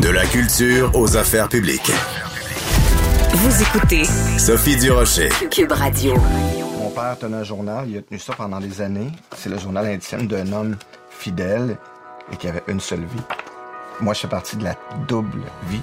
[0.00, 1.90] De la culture aux affaires publiques.
[3.34, 4.04] Vous écoutez
[4.38, 5.28] Sophie Durocher.
[5.50, 6.14] Cube Radio.
[6.78, 9.10] Mon père tenait un journal, il a tenu ça pendant des années.
[9.36, 10.76] C'est le journal intime d'un homme
[11.10, 11.76] fidèle
[12.32, 13.22] et qui avait une seule vie.
[14.00, 14.74] Moi, je fais partie de la
[15.06, 15.82] double vie.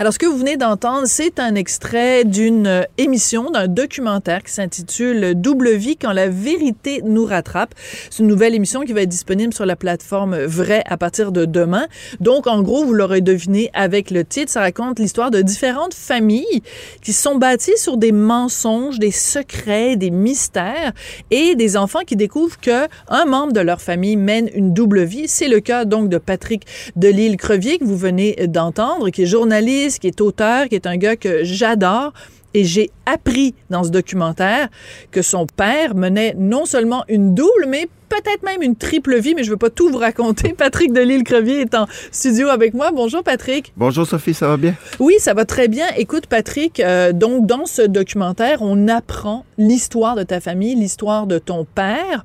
[0.00, 4.52] Alors, ce que vous venez d'entendre, c'est un extrait d'une euh, émission, d'un documentaire qui
[4.52, 7.74] s'intitule Double vie quand la vérité nous rattrape.
[8.08, 11.46] C'est une nouvelle émission qui va être disponible sur la plateforme Vrai à partir de
[11.46, 11.88] demain.
[12.20, 16.62] Donc, en gros, vous l'aurez deviné avec le titre, ça raconte l'histoire de différentes familles
[17.02, 20.92] qui sont bâties sur des mensonges, des secrets, des mystères
[21.32, 25.26] et des enfants qui découvrent que un membre de leur famille mène une double vie.
[25.26, 30.06] C'est le cas donc de Patrick Delisle-Crevier que vous venez d'entendre, qui est journaliste qui
[30.06, 32.12] est auteur, qui est un gars que j'adore.
[32.54, 34.68] Et j'ai appris dans ce documentaire
[35.10, 39.42] que son père menait non seulement une double, mais peut-être même une triple vie, mais
[39.42, 40.52] je ne veux pas tout vous raconter.
[40.56, 42.90] Patrick Delisle-Crevier est en studio avec moi.
[42.90, 43.72] Bonjour Patrick.
[43.76, 44.74] Bonjour Sophie, ça va bien?
[44.98, 45.86] Oui, ça va très bien.
[45.96, 51.38] Écoute Patrick, euh, donc dans ce documentaire, on apprend l'histoire de ta famille, l'histoire de
[51.38, 52.24] ton père.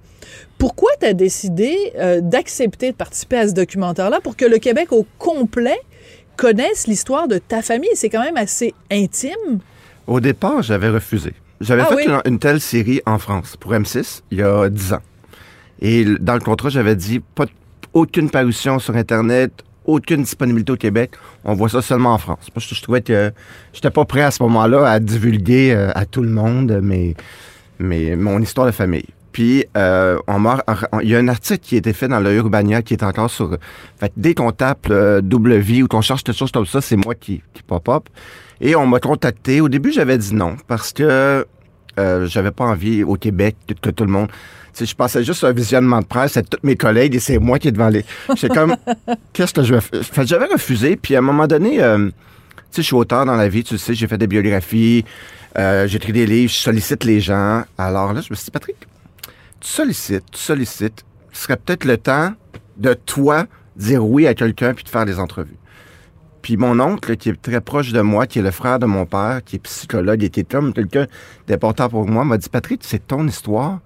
[0.57, 4.93] Pourquoi tu as décidé euh, d'accepter de participer à ce documentaire-là pour que le Québec
[4.93, 5.79] au complet
[6.37, 7.89] connaissent l'histoire de ta famille.
[7.95, 9.59] C'est quand même assez intime.
[10.07, 11.33] Au départ, j'avais refusé.
[11.61, 12.03] J'avais Ah fait oui?
[12.07, 15.01] une, une telle série en France pour M6 il y a 10 ans.
[15.81, 17.45] Et dans le contrat, j'avais dit pas
[17.93, 19.51] aucune parution sur Internet,
[19.85, 21.11] aucune disponibilité au Québec.
[21.43, 22.47] On voit ça seulement en France.
[22.57, 23.31] Je, je trouvais que
[23.73, 27.15] j'étais pas prêt à ce moment-là à divulguer euh, à tout le monde mes,
[27.79, 29.05] mes, mon histoire de famille.
[29.33, 30.43] Puis, euh, on
[31.01, 33.31] il y a un article qui a été fait dans le Urbania qui est encore
[33.31, 33.57] sur.
[33.99, 35.21] Fait que dès qu'on tape euh,
[35.59, 38.03] vie ou qu'on cherche quelque chose comme ça, c'est moi qui, qui pop-up.
[38.61, 39.59] Et on m'a contacté.
[39.59, 41.45] Au début, j'avais dit non parce que
[41.99, 44.27] euh, j'avais pas envie au Québec que, que tout le monde.
[44.27, 47.39] Tu sais, je passais juste un visionnement de presse à tous mes collègues et c'est
[47.39, 48.05] moi qui est devant les.
[48.35, 48.75] J'étais comme,
[49.33, 50.03] qu'est-ce que je vais faire?
[50.03, 50.95] Fait que j'avais refusé.
[50.95, 52.13] Puis à un moment donné, euh, tu
[52.69, 55.05] sais, je suis auteur dans la vie, tu le sais, j'ai fait des biographies,
[55.57, 57.63] euh, j'ai écrit des livres, je sollicite les gens.
[57.77, 58.77] Alors là, je me suis dit, Patrick,
[59.63, 61.05] tu sollicites, tu sollicites.
[61.31, 62.33] Ce serait peut-être le temps
[62.77, 65.57] de toi dire oui à quelqu'un puis de faire des entrevues.
[66.41, 69.05] Puis mon oncle, qui est très proche de moi, qui est le frère de mon
[69.05, 71.07] père, qui est psychologue et qui comme quelqu'un
[71.47, 73.79] d'important pour moi, m'a dit Patrick, c'est ton histoire,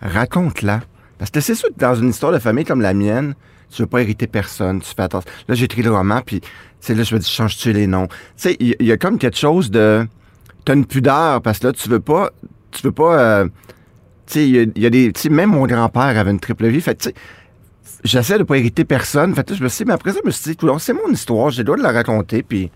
[0.00, 0.82] raconte-la.
[1.18, 3.34] Parce que c'est sûr que dans une histoire de famille comme la mienne,
[3.68, 5.28] tu veux pas hériter personne, tu fais attention.
[5.48, 6.40] Là, j'ai écrit le roman, puis
[6.88, 8.06] là, je me dis, change-tu les noms?
[8.06, 10.06] Tu sais, il y, a comme quelque chose de...
[10.64, 12.30] T'as une pudeur, parce que là, tu veux pas...
[12.70, 13.18] Tu veux pas...
[13.18, 13.48] euh,
[14.34, 15.12] sais, il y a- il y, a des...
[15.12, 17.14] Tu sais, même mon grand-père avait une triple vie, fait que, tu sais,
[18.04, 19.34] j'essaie de pas hériter personne.
[19.34, 21.50] Fait je me suis dit, mais après ça, je me suis dit, c'est mon histoire,
[21.50, 22.70] j'ai le droit de la raconter, puis...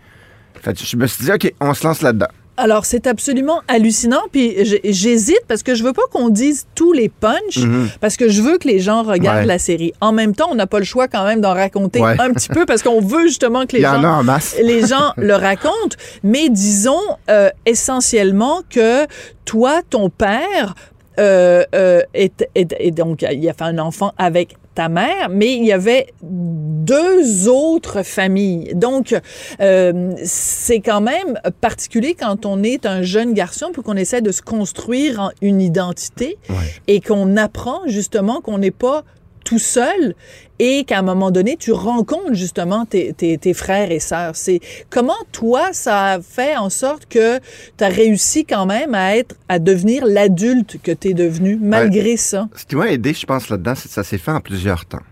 [0.61, 2.27] Fait je me suis dit, OK, on se lance là-dedans.
[2.57, 4.21] Alors, c'est absolument hallucinant.
[4.31, 7.61] Puis j'hésite parce que je veux pas qu'on dise tous les punchs,
[8.03, 9.39] parce que je veux que les gens regardent.
[9.39, 9.47] Ouais.
[9.47, 9.95] la série.
[10.03, 12.21] En même temps, on n'a pas le choix quand même d'en raconter Ouais.
[12.21, 14.23] un petit peu parce qu'on veut justement que les gens
[14.63, 15.97] les gens le racontent.
[16.23, 17.01] Mais disons
[17.31, 19.07] euh, essentiellement que
[19.47, 20.75] toi, ton père,
[21.19, 25.73] euh, euh, est- donc il a fait un enfant avec ta mère, mais il y
[25.73, 28.73] avait deux autres familles.
[28.75, 29.15] Donc,
[29.61, 34.33] euh, c'est quand même particulier quand on est un jeune garçon puis qu'on essaie de
[34.33, 36.39] se construire en une identité
[36.87, 39.05] et qu'on apprend justement qu'on n'est pas
[39.51, 40.15] tout seul
[40.61, 44.37] et qu'à un moment donné, tu rencontres justement tes, tes- tes frères et sœurs.
[44.37, 44.61] C'est
[44.91, 47.39] comment toi, ça a fait en sorte que
[47.77, 52.17] tu as réussi quand même à être, à devenir l'adulte que tu es devenu malgré
[52.17, 52.49] ça?
[52.55, 55.03] Ce qui m'a aidé, je pense, là-dedans, c'est que ça s'est fait en plusieurs temps.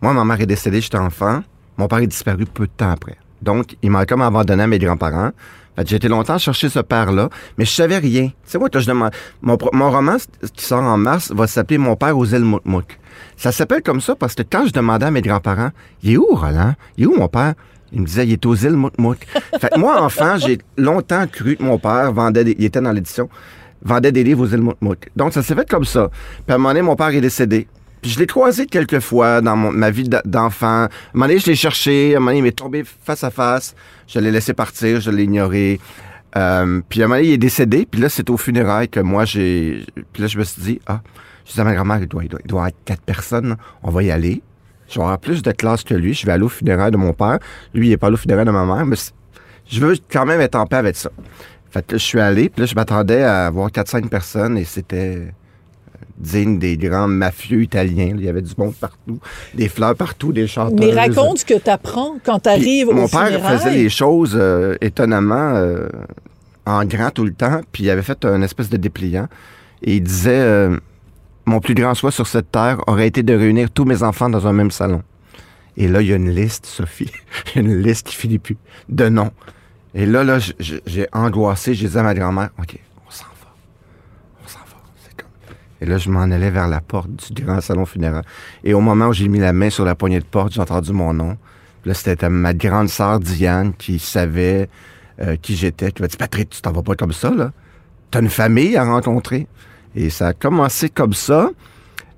[0.00, 1.42] Moi, ma mère est décédée, j'étais enfant.
[1.76, 3.16] Mon père est disparu peu de temps après.
[3.42, 5.32] Donc, il m'a comme abandonné à mes grands-parents.
[5.84, 7.28] J'ai été longtemps chercher ce père-là,
[7.58, 8.28] mais je savais rien.
[8.28, 9.10] Tu sais, moi, je demande,
[9.42, 10.16] mon, mon roman
[10.54, 12.98] qui sort en mars va s'appeler Mon père aux îles Moukmouk.
[13.36, 15.70] Ça s'appelle comme ça parce que quand je demandais à mes grands-parents,
[16.02, 16.74] il est où, Roland?
[16.96, 17.54] Il est où mon père?
[17.92, 19.18] Il me disait, il est aux îles Moukmouk.
[19.60, 22.92] fait que moi, enfant, j'ai longtemps cru que mon père vendait, des- il était dans
[22.92, 23.28] l'édition,
[23.82, 25.10] vendait des livres aux îles Moukmouk.
[25.14, 26.08] Donc, ça s'est fait comme ça.
[26.46, 27.68] Puis à un moment donné, mon père est décédé.
[28.08, 30.66] Je l'ai croisé quelques fois dans mon- ma vie d'enfant.
[30.66, 32.14] À un moment donné, je l'ai cherché.
[32.14, 33.74] À un moment donné, il m'est tombé face à face.
[34.06, 35.00] Je l'ai laissé partir.
[35.00, 35.80] Je l'ai ignoré.
[36.36, 37.86] Euh, puis à un moment donné, il est décédé.
[37.90, 39.84] Puis là, c'est au funérailles que moi, j'ai...
[40.12, 41.00] Puis là, je me suis dit, ah,
[41.46, 43.56] je dis à ma grand-mère, il doit, il doit, il doit avoir quatre personnes.
[43.82, 44.42] On va y aller.
[44.88, 46.14] Je vais avoir plus de classe que lui.
[46.14, 47.38] Je vais aller au funérailles de mon père.
[47.74, 48.86] Lui, il est pas allé au funérailles de ma mère.
[48.86, 48.96] Mais
[49.68, 51.10] je veux quand même être en paix avec ça.
[51.70, 52.48] Fait que là, je suis allé.
[52.50, 54.56] Puis là, je m'attendais à voir 4-5 personnes.
[54.58, 55.32] Et c'était
[56.18, 58.14] digne des grands mafieux italiens.
[58.16, 59.18] Il y avait du monde partout,
[59.54, 60.78] des fleurs partout, des chanteurs.
[60.78, 64.36] Mais raconte ce que tu apprends quand tu arrives au Mon père faisait les choses
[64.38, 65.88] euh, étonnamment euh,
[66.64, 69.28] en grand tout le temps, puis il avait fait un espèce de dépliant.
[69.82, 70.76] Et il disait euh,
[71.44, 74.46] Mon plus grand souhait sur cette terre aurait été de réunir tous mes enfants dans
[74.46, 75.02] un même salon.
[75.76, 77.10] Et là, il y a une liste, Sophie.
[77.54, 78.56] Il y a une liste qui finit plus
[78.88, 79.30] de noms.
[79.94, 81.74] Et là, là, j'ai angoissé.
[81.74, 83.54] J'ai dit à ma grand-mère OK, on s'en va.
[84.44, 84.82] On s'en va.
[85.02, 85.28] C'est comme.
[85.80, 88.22] Et là, je m'en allais vers la porte du grand salon funéraire.
[88.64, 90.92] Et au moment où j'ai mis la main sur la poignée de porte, j'ai entendu
[90.92, 91.36] mon nom.
[91.82, 94.68] Puis Là, c'était ma grande sœur Diane qui savait
[95.20, 95.92] euh, qui j'étais.
[95.92, 97.52] Qui m'a dit Patrick, tu t'en vas pas comme ça, là.
[98.10, 99.46] T'as une famille à rencontrer.
[99.94, 101.50] Et ça a commencé comme ça.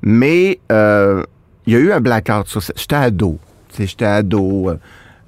[0.03, 1.25] Mais euh,
[1.67, 2.73] il y a eu un blackout sur ça.
[2.77, 3.39] J'étais ado.
[3.77, 4.71] J'étais ado.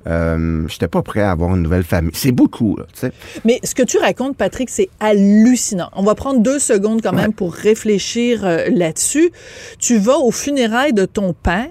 [0.07, 2.13] Euh, J'étais pas prêt à avoir une nouvelle famille.
[2.15, 3.13] C'est beaucoup, tu sais.
[3.45, 5.91] Mais ce que tu racontes, Patrick, c'est hallucinant.
[5.95, 9.31] On va prendre deux secondes quand même pour réfléchir euh, là-dessus.
[9.79, 11.71] Tu vas aux funérailles de ton père.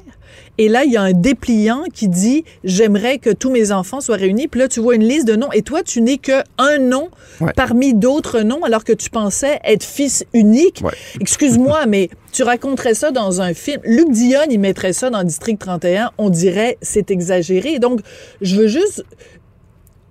[0.59, 4.17] Et là, il y a un dépliant qui dit J'aimerais que tous mes enfants soient
[4.17, 4.47] réunis.
[4.47, 5.51] Puis là, tu vois une liste de noms.
[5.53, 7.09] Et toi, tu n'es que un nom
[7.41, 7.53] Ouais.
[7.55, 10.81] parmi d'autres noms, alors que tu pensais être fils unique.
[10.83, 10.91] Ouais.
[11.21, 13.79] Excuse-moi, mais tu raconterais ça dans un film.
[13.85, 16.11] Luc Dion, il mettrait ça dans District 31.
[16.17, 17.79] On dirait c'est exagéré.
[17.79, 18.01] Donc,
[18.41, 19.03] je veux juste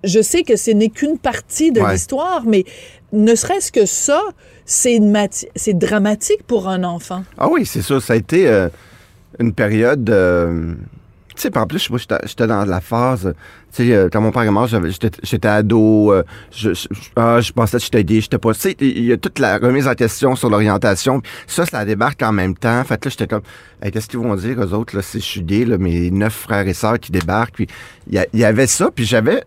[0.03, 1.91] je sais que ce n'est qu'une partie de Ouais.
[1.93, 2.63] l'histoire, mais
[3.11, 4.21] ne serait-ce que ça,
[4.65, 4.97] c'est
[5.73, 7.23] dramatique pour un enfant.
[7.37, 7.99] Ah oui, c'est ça.
[7.99, 8.69] Ça a été euh,
[9.39, 10.09] une période.
[10.09, 10.73] euh,
[11.35, 13.33] tu sais, en plus, moi, j'étais dans la phase.
[13.73, 16.11] Tu sais, euh, quand mon père est mort, j'étais ado.
[16.11, 18.53] euh, je, je, ah, je pensais que j'étais gay, j'étais pas.
[18.53, 21.21] Tu sais, il y a toute la remise en question sur l'orientation.
[21.47, 22.83] Ça, ça débarque en même temps.
[22.83, 23.43] Fait que là, j'étais comme,
[23.81, 26.67] qu'est-ce qu'ils vont dire, eux autres, là, si je suis gay, là, mes neuf frères
[26.67, 27.55] et sœurs qui débarquent.
[27.55, 27.67] Puis
[28.09, 29.43] il y, y avait ça, puis j'avais.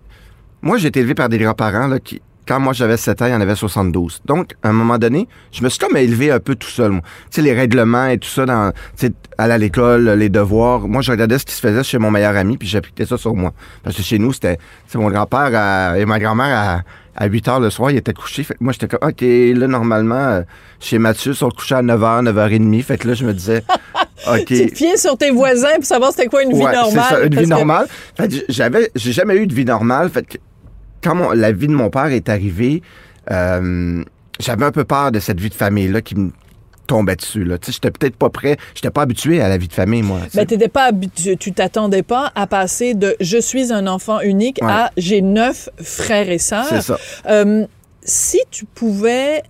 [0.63, 3.33] Moi, j'ai été élevé par des grands-parents là, qui, quand moi j'avais 7 ans, il
[3.33, 4.21] y en avait 72.
[4.25, 6.91] Donc, à un moment donné, je me suis comme élevé un peu tout seul.
[6.91, 7.01] moi.
[7.31, 10.81] Tu sais, les règlements et tout ça, dans, tu sais, aller à l'école, les devoirs.
[10.89, 13.35] Moi, je regardais ce qui se faisait chez mon meilleur ami, puis j'appliquais ça sur
[13.35, 13.53] moi.
[13.83, 16.83] Parce que chez nous, c'était, tu sais, mon grand-père à- et ma grand-mère
[17.17, 18.43] à, à 8 heures le soir, ils étaient couchés.
[18.43, 20.43] Fait que moi, j'étais comme, OK, là, normalement, euh,
[20.81, 22.83] chez Mathieu, ils sont couchés à 9h, 9h30.
[22.83, 23.63] Fait que là, je me disais,
[24.29, 24.45] OK.
[24.47, 26.91] Tu te fiais sur tes voisins pour savoir c'était quoi une vie normale.
[27.09, 27.87] ça, une vie que- normale.
[28.17, 30.09] Fait que j'avais, j'ai jamais eu de vie normale.
[30.11, 30.39] Fait que
[31.03, 32.83] quand mon- la vie de mon père est arrivée,
[33.31, 34.03] euh,
[34.41, 36.31] j'avais un peu peur de cette vie de famille-là qui me
[36.87, 37.45] tombait dessus.
[37.45, 37.57] Là.
[37.65, 40.19] J'étais peut-être pas prêt, j'étais pas habitué à la vie de famille, moi.
[40.25, 40.39] tu sais.
[40.39, 44.59] Ben, t'étais pas habitué, tu t'attendais pas à passer de je suis un enfant unique
[44.63, 44.71] Ouais.
[44.71, 46.67] à j'ai neuf frères et sœurs.
[46.69, 46.99] c'est ça.
[47.29, 47.67] Euh,
[48.03, 49.43] si tu pouvais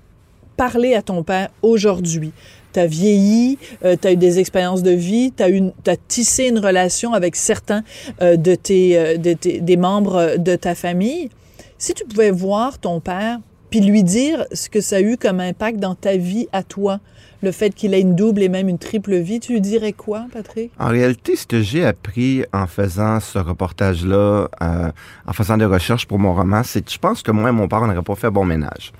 [0.58, 2.32] parler à ton père aujourd'hui,
[2.74, 7.14] tu as vieilli, tu as eu des expériences de vie, tu as, tissé une relation
[7.14, 7.82] avec certains
[8.20, 11.30] euh, de tes, euh, de tes- des membres de ta famille.
[11.82, 15.40] Si tu pouvais voir ton père, puis lui dire ce que ça a eu comme
[15.40, 17.00] impact dans ta vie à toi,
[17.42, 20.26] le fait qu'il ait une double et même une triple vie, tu lui dirais quoi,
[20.32, 20.70] Patrick?
[20.78, 24.92] En réalité, ce que j'ai appris en faisant ce reportage-là, euh,
[25.26, 27.66] en faisant des recherches pour mon roman, c'est que je pense que moi et mon
[27.66, 28.92] père, on n'aurait pas fait bon ménage.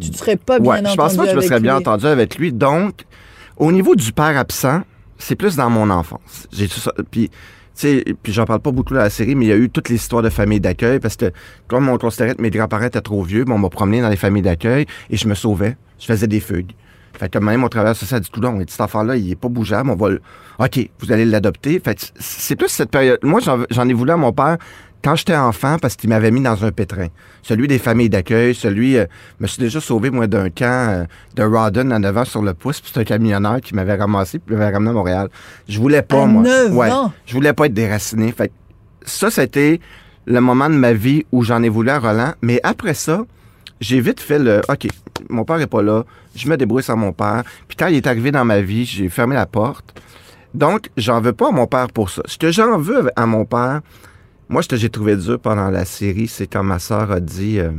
[0.00, 1.76] Tu ne serais pas bien Ouais, entendu je pense pas que je me serais bien
[1.76, 2.52] entendu avec lui.
[2.52, 3.04] Donc,
[3.56, 4.82] au niveau du père absent,
[5.18, 6.46] c'est plus dans mon enfance.
[6.52, 6.92] J'ai tout ça.
[7.10, 7.36] Puis, tu
[7.74, 9.88] sais, puis j'en parle pas beaucoup dans la série, mais il y a eu toute
[9.88, 11.32] l'histoire de famille d'accueil parce que
[11.68, 14.42] comme on considérait que mes grands-parents étaient trop vieux, on m'a promené dans les familles
[14.42, 15.76] d'accueil et je me sauvais.
[15.98, 16.74] Je faisais des feuilles.
[17.18, 19.48] Fait que même au travers ça, a dit tout long, cet enfant-là, il est pas
[19.48, 20.22] bougeable, on va le...
[20.58, 21.78] OK, vous allez l'adopter.
[21.78, 23.18] Fait c'est plus cette période.
[23.22, 24.56] Moi, j'en ai voulu à mon père
[25.02, 27.08] quand j'étais enfant parce qu'il m'avait mis dans un pétrin.
[27.42, 28.96] Celui des familles d'accueil, celui...
[28.96, 29.06] euh,
[29.38, 31.04] je me suis déjà sauvé, moi, d'un camp euh,
[31.34, 34.38] de Rawdon à 9 ans sur le pouce, puis c'est un camionneur qui m'avait ramassé
[34.38, 35.28] puis m'avait ramené à Montréal.
[35.68, 36.42] Je voulais pas, À moi.
[36.42, 37.12] 9 ouais, ans?
[37.26, 38.32] Je voulais pas être déraciné.
[38.32, 38.52] Fait que
[39.04, 39.80] ça, c'était
[40.26, 42.32] le moment de ma vie où j'en ai voulu à Roland.
[42.40, 43.24] Mais après ça,
[43.80, 44.86] j'ai vite fait le OK,
[45.28, 46.04] mon père est pas là,
[46.36, 47.42] je me débrouille sans mon père.
[47.66, 50.00] Puis quand il est arrivé dans ma vie, j'ai fermé la porte.
[50.54, 52.22] Donc, j'en veux pas à mon père pour ça.
[52.26, 53.80] Ce que j'en veux à mon père,
[54.52, 57.58] Moi, ce que j'ai trouvé dur pendant la série, c'est quand ma sœur a dit
[57.58, 57.70] euh,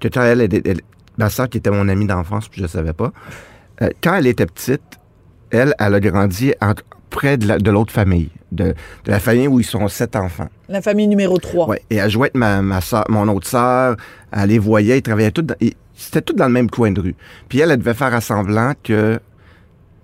[0.00, 0.48] que quand elle,
[1.16, 3.12] ma sœur qui était mon amie d'enfance, puis je ne savais pas,
[3.82, 4.82] euh, quand elle était petite,
[5.50, 6.74] elle, elle a grandi en-
[7.08, 8.74] près de la- de l'autre famille, de,
[9.04, 10.48] de la famille où ils sont sept enfants.
[10.68, 11.68] La famille numéro 3.
[11.68, 11.82] Ouais.
[11.88, 13.96] Et elle jouait avec ma, ma sœur, mon autre sœur,
[14.32, 15.54] elle les voyait, ils travaillaient tous dans,
[15.94, 17.14] c'était tous dans le même coin de rue.
[17.48, 19.20] Puis elle, elle devait faire à semblant que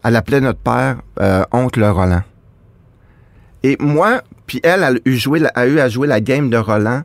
[0.04, 2.22] elle appelait notre père euh, oncle Roland.
[3.64, 6.50] Et moi, puis elle, elle a eu, joué, la- a eu à jouer la game
[6.50, 7.02] de Roland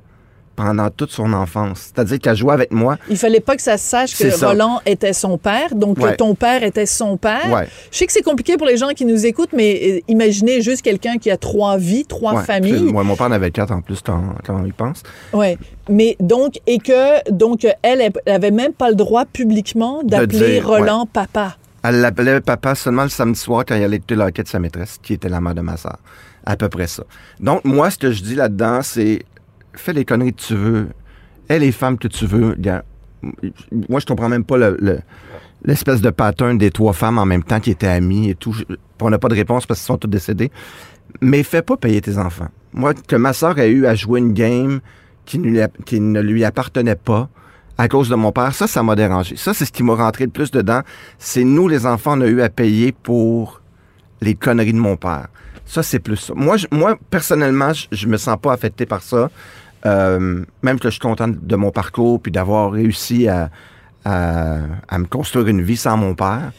[0.55, 1.91] pendant toute son enfance.
[1.93, 2.97] C'est-à-dire qu'elle jouait avec moi.
[3.11, 4.47] Il fallait pas que ça se sache que ça.
[4.49, 6.13] Roland était son père, donc Ouais.
[6.13, 7.47] que ton père était son père.
[7.51, 7.67] Ouais.
[7.91, 10.81] Je sais que c'est compliqué pour les gens qui nous écoutent, mais euh, imaginez juste
[10.81, 12.43] quelqu'un qui a trois vies, trois Ouais.
[12.43, 12.91] familles.
[12.91, 15.03] Moi, mon père en avait quatre en plus quand, on y pense.
[15.31, 15.59] Ouais.
[15.89, 21.05] Mais donc et que donc elle, elle avait même pas le droit publiquement d'appeler Roland
[21.05, 21.55] papa.
[21.83, 24.97] Elle l'appelait papa seulement le samedi soir quand il allait écouter l'enquête de sa maîtresse,
[25.03, 25.97] qui était la mère de ma sœur.
[26.49, 27.03] À peu près ça.
[27.41, 29.23] Donc, moi, ce que je dis là-dedans, c'est
[29.73, 30.87] fais les conneries que tu veux.
[31.49, 32.55] Aie les femmes que tu veux.
[33.89, 34.99] Moi, je comprends même pas le- le-
[35.65, 38.55] l'espèce de pattern des trois femmes en même temps qui étaient amies et tout.
[39.01, 40.51] On n'a pas de réponse parce qu'ils sont tous décédés.
[41.19, 42.47] Mais fais pas payer tes enfants.
[42.73, 44.79] Moi, que ma sœur ait eu à jouer une game
[45.25, 47.27] qui ne lui appartenait pas
[47.77, 49.35] à cause de mon père, ça, ça m'a dérangé.
[49.35, 50.81] Ça, c'est ce qui m'a rentré le plus dedans.
[51.19, 53.61] C'est nous, les enfants, on a eu à payer pour
[54.21, 55.27] les conneries de mon père.
[55.67, 56.33] Ça, c'est plus ça.
[56.35, 59.29] Moi, je- moi personnellement, je, je me sens pas affecté par ça.
[59.85, 63.49] Euh, même que je suis content de mon parcours puis d'avoir réussi à,
[64.05, 64.57] à,
[64.87, 66.51] à me construire une vie sans mon père.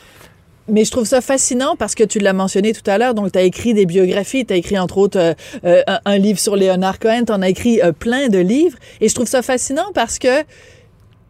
[0.70, 3.14] Mais je trouve ça fascinant parce que tu l'as mentionné tout à l'heure.
[3.14, 4.44] Donc, tu as écrit des biographies.
[4.44, 5.32] Tu as écrit, entre autres, euh,
[5.64, 7.24] euh, un, un livre sur Léonard Cohen.
[7.26, 8.76] Tu en as écrit plein de livres.
[9.00, 10.44] Et je trouve ça fascinant parce que,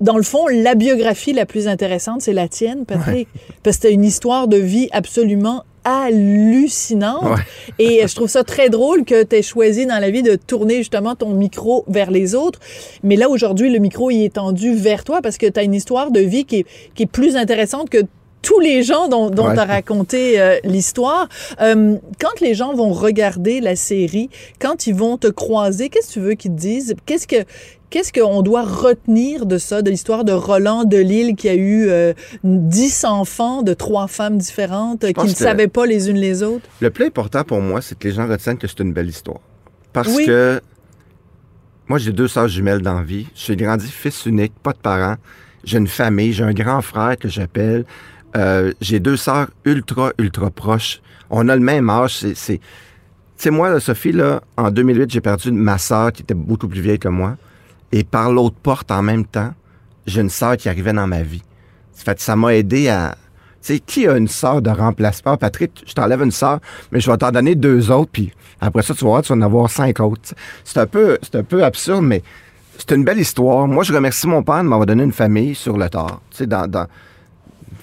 [0.00, 3.28] dans le fond, la biographie la plus intéressante, c'est la tienne, Patrick.
[3.62, 5.64] Parce que tu une histoire de vie absolument
[5.96, 7.24] hallucinante.
[7.24, 7.42] Ouais.
[7.78, 10.76] Et je trouve ça très drôle que tu aies choisi dans la vie de tourner
[10.78, 12.60] justement ton micro vers les autres.
[13.02, 15.74] Mais là, aujourd'hui, le micro il est tendu vers toi parce que tu as une
[15.74, 18.02] histoire de vie qui est, qui est plus intéressante que
[18.40, 19.58] tous les gens dont, dont Ouais.
[19.58, 21.28] as raconté euh, l'histoire.
[21.60, 24.30] Euh, quand les gens vont regarder la série,
[24.60, 26.94] quand ils vont te croiser, qu'est-ce que tu veux qu'ils te disent?
[27.04, 27.44] Qu'est-ce que
[27.90, 31.88] Qu'est-ce qu'on doit retenir de ça, de l'histoire de Roland de Lille qui a eu
[31.88, 32.12] euh,
[32.44, 36.66] dix enfants de trois femmes différentes euh, qui ne savaient pas les unes les autres?
[36.80, 39.40] Le plus important pour moi, c'est que les gens retiennent que c'est une belle histoire.
[39.94, 40.26] Parce Oui.
[40.26, 40.60] que
[41.88, 43.26] moi, j'ai deux sœurs jumelles dans la vie.
[43.34, 45.16] J'ai grandi fils unique, pas de parents.
[45.64, 47.86] J'ai une famille, j'ai un grand frère que j'appelle.
[48.36, 51.00] Euh, j'ai deux sœurs ultra, ultra proches.
[51.30, 52.18] On a le même âge.
[52.18, 52.58] C'est, c'est...
[52.58, 52.64] Tu
[53.44, 56.82] sais, moi, là, Sophie, là, en 2008, j'ai perdu ma sœur qui était beaucoup plus
[56.82, 57.36] vieille que moi.
[57.92, 59.52] Et par l'autre porte, en même temps,
[60.06, 61.42] j'ai une sœur qui arrivait dans ma vie.
[61.92, 63.16] Ça fait ça m'a aidé à...
[63.60, 65.36] Tu sais, qui a une sœur de remplacement?
[65.36, 66.60] Patrick, je t'enlève une sœur,
[66.92, 69.38] mais je vais t'en donner deux autres, puis après ça, tu vas voir, tu vas
[69.38, 70.34] en avoir cinq autres.
[70.64, 72.22] C'est un peu, c'est un peu absurde, mais
[72.78, 73.66] c'est une belle histoire.
[73.66, 76.20] Moi, je remercie mon père de m'avoir donné une famille sur le tard.
[76.30, 76.86] Tu sais, dans, dans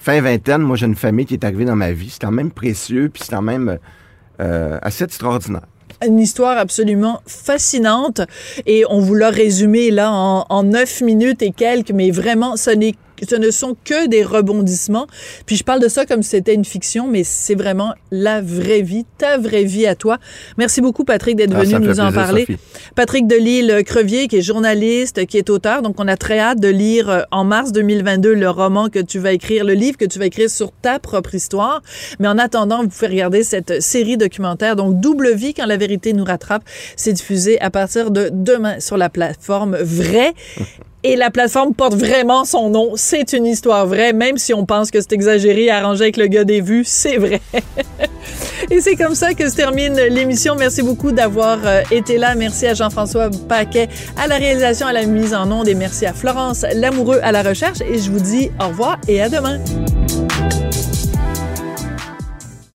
[0.00, 2.08] fin vingtaine, moi, j'ai une famille qui est arrivée dans ma vie.
[2.08, 3.78] C'est quand même précieux, puis c'est quand même
[4.40, 5.66] euh, assez extraordinaire.
[6.04, 8.20] Une histoire absolument fascinante.
[8.66, 12.94] Et on vous l'a résumé là en, neuf minutes et quelques, mais vraiment, ce n'est
[13.28, 15.06] ce ne sont que des rebondissements.
[15.46, 18.82] Puis je parle de ça comme si c'était une fiction, mais c'est vraiment la vraie
[18.82, 20.18] vie, ta vraie vie à toi.
[20.58, 22.42] Merci beaucoup, Patrick, d'être Ah, venu nous en parler.
[22.42, 22.58] Sophie.
[22.94, 25.82] Patrick Delisle-Crevier, qui est journaliste, qui est auteur.
[25.82, 29.18] Donc, on a très hâte de lire euh, en mars 2022 le roman que tu
[29.18, 31.82] vas écrire, le livre que tu vas écrire sur ta propre histoire.
[32.18, 34.76] Mais en attendant, vous pouvez regarder cette série documentaire.
[34.76, 36.62] Donc, Double Vie, quand la vérité nous rattrape,
[36.96, 40.32] c'est diffusé à partir de demain sur la plateforme Vrai.
[41.02, 42.96] Et la plateforme porte vraiment son nom.
[43.08, 46.42] C'est une histoire vraie, même si on pense que c'est exagéré, arrangé avec le gars
[46.42, 47.40] des vues, c'est vrai.
[48.70, 50.56] Et c'est comme ça que se termine l'émission.
[50.56, 52.34] Merci beaucoup d'avoir euh, été là.
[52.34, 56.12] Merci à Jean-François Paquet à la réalisation, à la mise en onde et merci à
[56.12, 57.80] Florence Lamoureux à la recherche.
[57.80, 59.60] Et je vous dis au revoir et à demain.